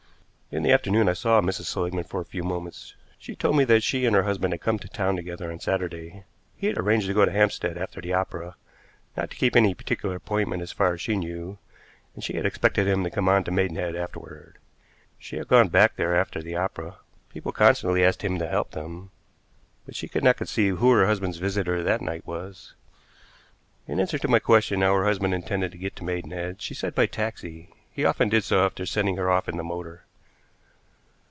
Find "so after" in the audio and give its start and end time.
28.43-28.85